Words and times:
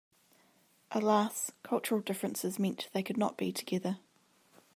Alas, 0.89 1.51
cultural 1.61 2.01
differences 2.01 2.57
meant 2.57 2.89
they 2.91 3.03
could 3.03 3.17
not 3.17 3.37
be 3.37 3.51
together. 3.51 3.99